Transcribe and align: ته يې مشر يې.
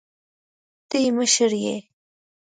ته 0.89 0.95
يې 1.03 1.09
مشر 1.19 1.51
يې. 1.63 1.75